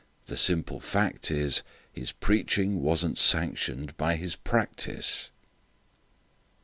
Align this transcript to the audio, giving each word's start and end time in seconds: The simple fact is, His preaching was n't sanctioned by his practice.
The 0.25 0.35
simple 0.35 0.79
fact 0.79 1.29
is, 1.29 1.61
His 1.91 2.11
preaching 2.11 2.81
was 2.81 3.05
n't 3.05 3.19
sanctioned 3.19 3.95
by 3.97 4.15
his 4.15 4.35
practice. 4.35 5.29